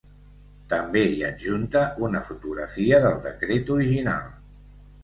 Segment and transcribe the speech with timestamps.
[0.71, 4.31] També hi adjunta una fotografia del decret original.